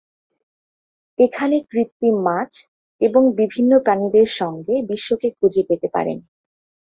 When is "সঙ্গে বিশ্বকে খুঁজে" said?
4.39-5.63